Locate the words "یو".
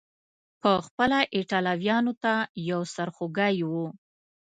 2.69-2.81